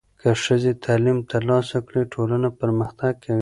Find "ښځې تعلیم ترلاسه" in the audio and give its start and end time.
0.43-1.77